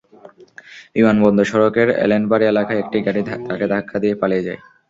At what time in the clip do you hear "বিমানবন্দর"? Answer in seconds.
0.95-1.45